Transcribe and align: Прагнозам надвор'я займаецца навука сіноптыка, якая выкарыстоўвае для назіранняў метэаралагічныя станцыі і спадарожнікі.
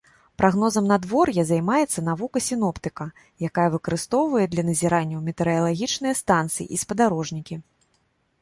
Прагнозам 0.41 0.85
надвор'я 0.91 1.43
займаецца 1.49 2.03
навука 2.07 2.41
сіноптыка, 2.45 3.05
якая 3.49 3.67
выкарыстоўвае 3.75 4.45
для 4.55 4.63
назіранняў 4.71 5.19
метэаралагічныя 5.29 6.13
станцыі 6.25 6.67
і 6.79 6.81
спадарожнікі. 6.85 7.55